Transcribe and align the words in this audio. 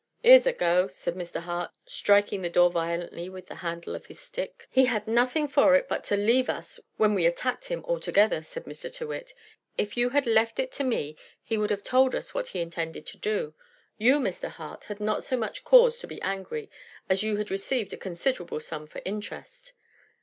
"'Ere's 0.23 0.47
a 0.47 0.51
go!" 0.51 0.87
said 0.87 1.13
Mr. 1.13 1.41
Hart, 1.41 1.75
striking 1.85 2.41
the 2.41 2.49
door 2.49 2.71
violently 2.71 3.29
with 3.29 3.45
the 3.45 3.53
handle 3.61 3.93
of 3.93 4.07
his 4.07 4.19
stick. 4.19 4.65
"He 4.71 4.85
had 4.85 5.07
nothing 5.07 5.47
for 5.47 5.75
it 5.75 5.87
but 5.87 6.03
to 6.05 6.17
leave 6.17 6.49
us 6.49 6.79
when 6.97 7.13
we 7.13 7.27
attacked 7.27 7.65
him 7.65 7.85
altogether," 7.85 8.41
said 8.41 8.63
Mr. 8.65 8.91
Tyrrwhit. 8.91 9.35
"If 9.77 9.95
you 9.95 10.09
had 10.09 10.25
left 10.25 10.59
it 10.59 10.71
to 10.71 10.83
me 10.83 11.17
he 11.43 11.55
would 11.55 11.69
have 11.69 11.83
told 11.83 12.15
us 12.15 12.33
what 12.33 12.47
he 12.47 12.61
intended 12.61 13.05
to 13.05 13.17
do. 13.19 13.53
You, 13.99 14.17
Mr. 14.19 14.49
Hart, 14.49 14.85
had 14.85 14.99
not 14.99 15.23
so 15.23 15.37
much 15.37 15.63
cause 15.63 15.99
to 15.99 16.07
be 16.07 16.19
angry, 16.23 16.71
as 17.07 17.21
you 17.21 17.35
had 17.37 17.51
received 17.51 17.93
a 17.93 17.97
considerable 17.97 18.59
sum 18.59 18.87
for 18.87 19.03
interest." 19.05 19.73